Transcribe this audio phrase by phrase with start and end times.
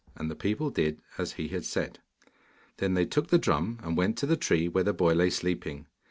[0.15, 1.99] And the people did as he had said.
[2.77, 5.85] Then they took the drum, and went to the tree where the boy lay sleeping.